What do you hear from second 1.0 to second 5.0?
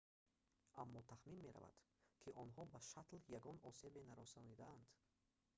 тахмин меравад ки онҳо ба шаттл ягон осебе нарасонидаанд